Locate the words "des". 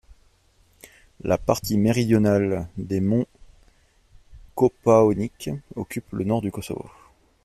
2.75-2.99